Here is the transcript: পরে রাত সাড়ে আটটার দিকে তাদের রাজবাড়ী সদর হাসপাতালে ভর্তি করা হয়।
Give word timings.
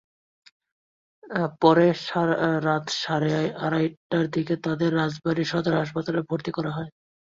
পরে 1.61 1.87
রাত 2.61 2.85
সাড়ে 3.01 3.31
আটটার 3.65 4.25
দিকে 4.35 4.55
তাদের 4.65 4.89
রাজবাড়ী 4.95 5.43
সদর 5.51 5.73
হাসপাতালে 5.81 6.21
ভর্তি 6.29 6.51
করা 6.57 6.71
হয়। 6.71 6.89